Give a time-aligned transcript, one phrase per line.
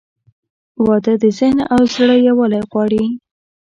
[0.85, 3.03] •واده د ذهن او زړه یووالی غواړي.